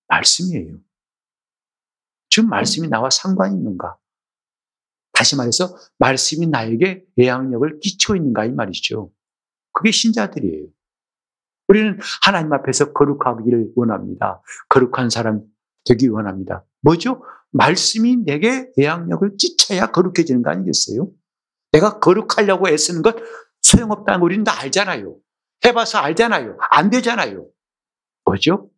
[0.10, 0.78] 말씀이에요.
[2.30, 3.98] 지금 말씀이 나와 상관이 있는가?
[5.14, 9.12] 다시 말해서 말씀이 나에게 애양력을 끼치고 있는가 이 말이죠.
[9.74, 10.68] 그게 신자들이에요.
[11.68, 14.42] 우리는 하나님 앞에서 거룩하기를 원합니다.
[14.70, 15.42] 거룩한 사람
[15.86, 16.66] 되기 원합니다.
[16.82, 17.24] 뭐죠?
[17.52, 21.12] 말씀이 내게 애양력을 끼쳐야 거룩해지는 거 아니겠어요?
[21.72, 23.16] 내가 거룩하려고 애쓰는 것
[23.62, 25.16] 소용없다는 거 우리는 다 알잖아요.
[25.66, 26.58] 해봐서 알잖아요.
[26.72, 27.46] 안 되잖아요.
[28.26, 28.70] 뭐죠?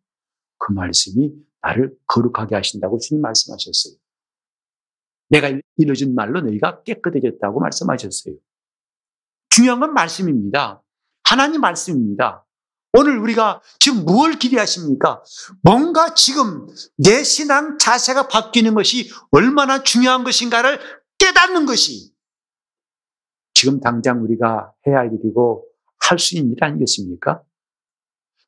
[0.62, 3.94] 그 말씀이 나를 거룩하게 하신다고 주님 말씀하셨어요.
[5.28, 8.36] 내가 이루어진 말로 너희가 깨끗해졌다고 말씀하셨어요.
[9.50, 10.82] 중요한 건 말씀입니다.
[11.24, 12.46] 하나님 말씀입니다.
[12.92, 15.24] 오늘 우리가 지금 무엇을 기대하십니까?
[15.62, 20.78] 뭔가 지금 내 신앙 자세가 바뀌는 것이 얼마나 중요한 것인가를
[21.18, 22.12] 깨닫는 것이
[23.54, 25.66] 지금 당장 우리가 해야 할 일이고
[25.98, 27.42] 할 수 있는 일 아니겠습니까?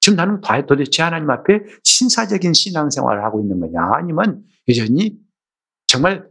[0.04, 3.80] 지금 나는 도대체 하나님 앞에 신사적인 신앙생활을 하고 있는 거냐?
[3.94, 5.18] 아니면 여전히
[5.86, 6.28] 정말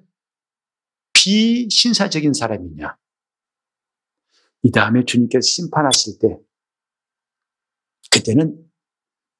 [1.13, 2.95] 비신사적인 사람이냐?
[4.61, 6.37] 이 다음에 주님께서 심판하실 때,
[8.11, 8.63] 그때는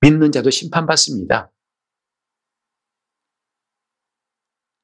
[0.02, 1.54] 믿는 자도 심판받습니다.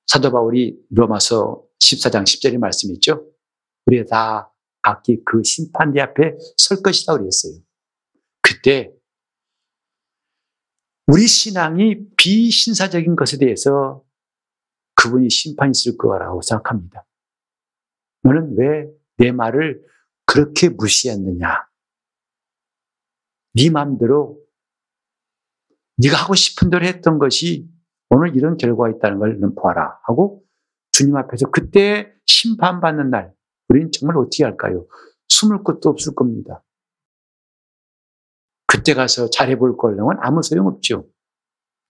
[0.06, 3.34] 사도 바울이 로마서 14장 10절에 말씀했죠.
[3.88, 7.54] 우리가 다 각기 그 심판대 앞에 설 것이다 그랬어요.
[8.44, 8.99] 그때
[11.12, 14.04] 우리 신앙이 비신사적인 것에 대해서
[14.96, 17.06] 그분이 심판이 있을 거라고 생각합니다.
[18.24, 19.84] 너는 왜 내 말을
[20.26, 21.68] 그렇게 무시했느냐?
[23.56, 24.40] 네 마음대로
[25.98, 27.70] 네가 하고 싶은 대로 했던 것이
[28.10, 30.44] 오늘 이런 결과가 있다는 걸 보아라 하고
[30.92, 33.34] 주님 앞에서 그때 심판받는 날
[33.68, 34.88] 우리는 정말 어떻게 할까요?
[35.28, 36.64] 숨을 곳도 없을 겁니다.
[38.70, 41.08] 그때 가서 잘해볼 걸려면 아무 소용없죠.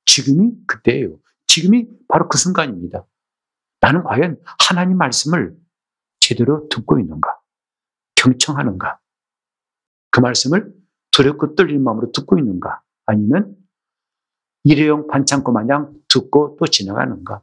[0.05, 1.19] 지금이 그때예요.
[1.45, 3.05] 지금이 바로 그 순간입니다.
[3.81, 5.57] 나는 과연 하나님 말씀을
[6.21, 7.37] 제대로 듣고 있는가?
[8.15, 8.97] 경청하는가?
[10.09, 10.73] 그 말씀을
[11.11, 12.81] 두렵고 떨리는 마음으로 듣고 있는가?
[13.05, 13.57] 아니면
[14.63, 17.41] 일회용 반창고 마냥 듣고 또 지나가는가?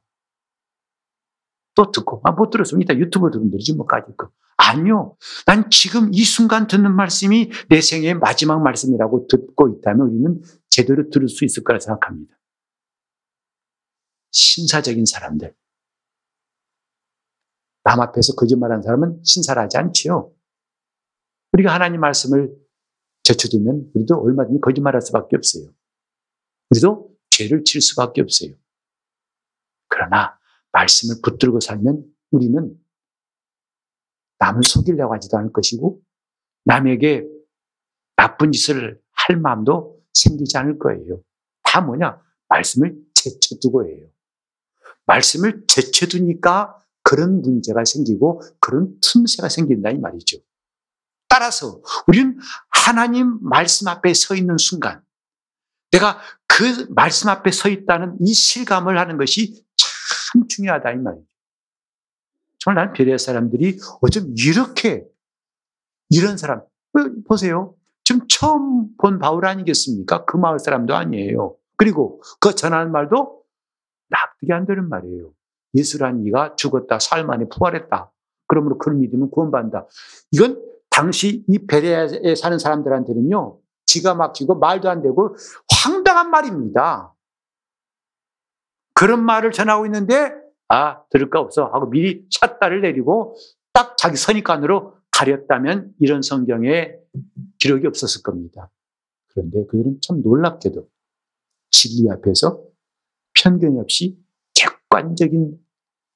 [1.77, 4.31] 또 듣고, 아, 못 들었으면 이따 유튜브 들으면 되지, 뭐, 까짓 거.
[4.57, 5.17] 아니요.
[5.45, 11.29] 난 지금 이 순간 듣는 말씀이 내 생애의 마지막 말씀이라고 듣고 있다면 우리는 제대로 들을
[11.29, 12.35] 수 있을 거라 생각합니다.
[14.33, 15.55] 신사적인 사람들.
[17.85, 20.33] 남 앞에서 거짓말하는 사람은 신사하지 않지요.
[21.53, 22.53] 우리가 하나님 말씀을
[23.23, 25.73] 제쳐두면 우리도 얼마든지 거짓말할 수밖에 없어요.
[26.71, 28.55] 우리도 죄를 칠 수밖에 없어요.
[29.89, 30.39] 그러나
[30.77, 32.75] 말씀을 붙들고 살면 우리는
[34.39, 36.03] 남을 속이려고 하지도 않을 것이고
[36.65, 37.25] 남에게
[38.17, 41.23] 나쁜 짓을 할 마음도 생기지 않을 거예요.
[41.63, 42.21] 다 뭐냐?
[42.49, 44.07] 말씀을 제쳐두고 해요.
[45.07, 50.39] 말씀을 제쳐두니까 그런 문제가 생기고 그런 틈새가 생긴다 이 말이죠.
[51.29, 55.03] 따라서 우리는 하나님 말씀 앞에 서 있는 순간
[55.93, 59.66] 내가 그 말씀 앞에 서 있다는 이 실감을 하는 것이
[60.33, 61.27] 참 중요하다 이 말이죠.
[62.59, 65.05] 정말 난 베레아 사람들이 어쩜 이렇게
[66.11, 66.63] 이런 사람
[67.29, 67.75] 보세요.
[68.05, 70.25] 지금 처음 본 바울 아니겠습니까?
[70.25, 71.57] 그 마을 사람도 아니에요.
[71.77, 73.43] 그리고 그 전하는 말도
[74.09, 75.33] 납득이 안 되는 말이에요.
[75.75, 78.13] 예수란 이가 죽었다, 삶 안에 부활했다.
[78.47, 79.87] 그러므로 그를 믿으면 구원받는다.
[80.31, 85.37] 이건 당시 이 베레아에 사는 사람들한테는요, 지가 막히고 말도 안 되고
[85.69, 87.13] 황당한 말입니다.
[88.97, 90.33] 그런 말을 전하고 있는데,
[90.69, 91.67] 아, 들을 거 없어.
[91.67, 93.37] 하고 미리 샷다를 내리고
[93.75, 96.95] 딱 자기 선입관으로 가렸다면 이런 성경에
[97.59, 98.71] 기록이 없었을 겁니다.
[99.29, 100.89] 그런데 그들은 참 놀랍게도
[101.71, 102.63] 진리 앞에서
[103.35, 104.19] 편견이 없이
[104.55, 105.59] 객관적인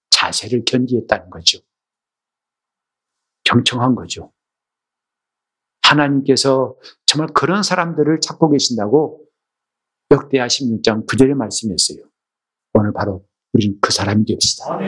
[0.08, 1.58] 자세를 견지했다는 거죠.
[3.44, 4.32] 경청한 거죠.
[5.82, 9.26] 하나님께서 정말 그런 사람들을 찾고 계신다고
[10.10, 12.09] 역대하 16장 9절에 말씀했어요.
[12.74, 14.78] 오늘 바로 우리는 그 사람이 됩시다.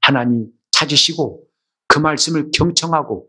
[0.00, 1.44] 하나님 찾으시고
[1.88, 3.28] 그 말씀을 경청하고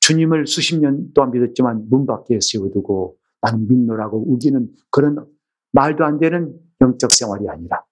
[0.00, 5.26] 주님을 수십 년 동안 믿었지만 문 밖에 세워두고 나는 믿노라고 우기는 그런
[5.72, 7.84] 말도 안 되는 영적 생활이 아니라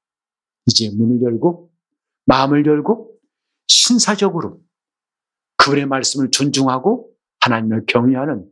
[0.67, 1.71] 이제 문을 열고
[2.27, 3.15] 마음을 열고
[3.67, 4.61] 신사적으로
[5.57, 8.49] 그분의 말씀을 존중하고 하나님을 경외하는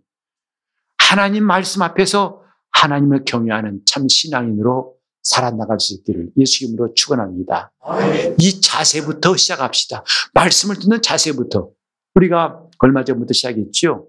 [0.99, 2.43] 하나님 말씀 앞에서
[2.73, 4.96] 하나님을 경외하는 참 신앙인으로
[5.27, 7.73] 살아나갈 수 있기를 예수 이름으로 축원합니다.
[8.39, 10.05] 이 자세부터 시작합시다.
[10.35, 11.71] 말씀을 듣는 자세부터
[12.15, 14.07] 우리가 얼마 전부터 시작했죠.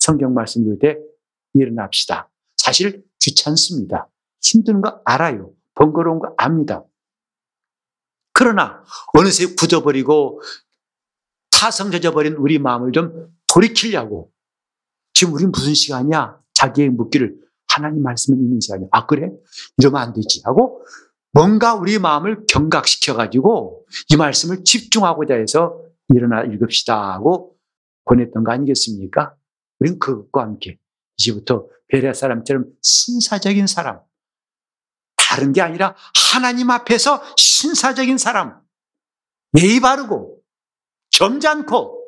[0.00, 0.98] 성경 말씀 읽을 때
[1.54, 2.28] 일어납시다.
[2.56, 4.08] 사실 귀찮습니다.
[4.42, 5.52] 힘든 거 알아요.
[5.74, 6.82] 번거로운 거 압니다.
[8.32, 8.82] 그러나
[9.14, 10.42] 어느새 굳어버리고
[11.52, 14.32] 타성져져 버린 우리 마음을 좀 돌이키려고
[15.14, 16.40] 지금 우리 무슨 시간이야?
[16.54, 17.38] 자기의 묻기를
[17.76, 18.88] 하나님 말씀을 읽는 시간이야.
[18.90, 19.30] 아 그래?
[19.78, 20.82] 이러면 안 되지 하고
[21.32, 27.56] 뭔가 우리 마음을 경각시켜 가지고 이 말씀을 집중하고자 해서 일어나 읽읍시다 하고
[28.06, 29.34] 권했던 거 아니겠습니까?
[29.78, 30.78] 우리는 그것과 함께
[31.18, 34.00] 이제부터 베레아 사람처럼 신사적인 사람,
[35.16, 35.94] 다른 게 아니라
[36.32, 38.60] 하나님 앞에서 신사적인 사람,
[39.58, 40.38] 예의 바르고
[41.10, 42.02] 점잖고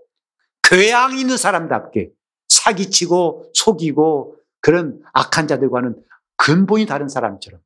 [0.62, 2.10] 교양 있는 사람답게
[2.48, 6.02] 사기치고 속이고 그런 악한 자들과는
[6.36, 7.60] 근본이 다른 사람처럼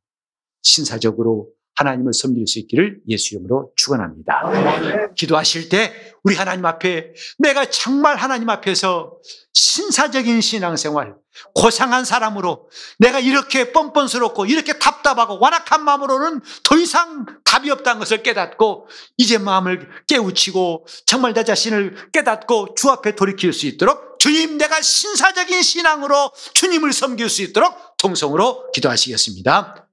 [0.63, 5.13] 신사적으로 하나님을 섬길 수 있기를 예수 이름으로 축원합니다.
[5.17, 5.93] 기도하실 때
[6.23, 9.17] 우리 하나님 앞에 내가 정말 하나님 앞에서
[9.53, 11.15] 신사적인 신앙생활
[11.55, 12.69] 고상한 사람으로
[12.99, 19.89] 내가 이렇게 뻔뻔스럽고 이렇게 답답하고 완악한 마음으로는 더 이상 답이 없다는 것을 깨닫고 이제 마음을
[20.09, 26.93] 깨우치고 정말 내 자신을 깨닫고 주 앞에 돌이킬 수 있도록 주님 내가 신사적인 신앙으로 주님을
[26.93, 29.89] 섬길 수 있도록 통성으로 기도하시겠습니다.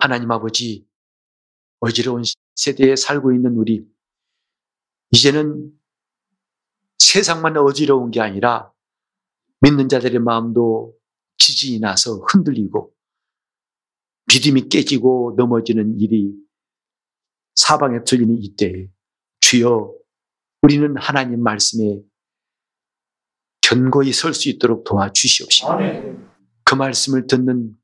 [0.00, 0.86] 하나님 아버지,
[1.80, 2.22] 어지러운
[2.56, 3.86] 세대에 살고 있는 우리,
[5.10, 5.72] 이제는
[6.98, 8.72] 세상만 어지러운 게 아니라
[9.60, 10.94] 믿는 자들의 마음도
[11.38, 12.94] 지진이 나서 흔들리고
[14.32, 16.32] 믿음이 깨지고 넘어지는 일이
[17.54, 18.88] 사방에 들리는 이때에
[19.40, 19.92] 주여
[20.62, 22.00] 우리는 하나님 말씀에
[23.62, 25.68] 견고히 설 수 있도록 도와주시옵시고
[26.64, 27.76] 그 말씀을 듣는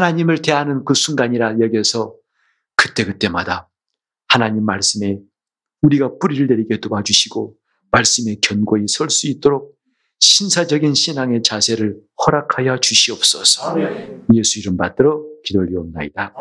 [0.00, 2.14] 하나님을 대하는 그 순간이라 여겨서
[2.76, 3.70] 그때그때마다
[4.28, 5.18] 하나님 말씀에
[5.80, 7.54] 우리가 뿌리를 내리게 도와주시고
[7.92, 9.74] 말씀에 견고히 설 수 있도록
[10.18, 13.74] 신사적인 신앙의 자세를 허락하여 주시옵소서.
[14.34, 16.34] 예수 이름 받들어 기도를 올나이다